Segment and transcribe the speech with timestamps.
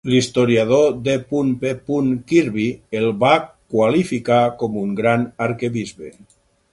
[0.11, 1.13] L'historiador D.
[1.63, 1.99] P.
[2.31, 2.65] Kirby
[3.01, 3.35] el va
[3.75, 6.15] qualificar com un "gran" arquebisbe.